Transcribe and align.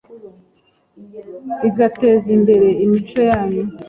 bigateza 1.61 2.27
imbere 2.37 2.67
imico 2.83 3.19
yanyu 3.29 3.63